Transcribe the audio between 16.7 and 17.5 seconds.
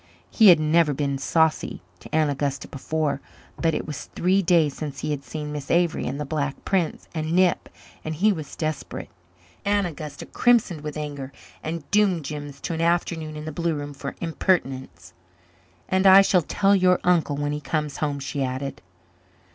your uncle